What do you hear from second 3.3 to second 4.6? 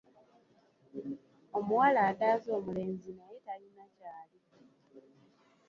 talina ky’ali.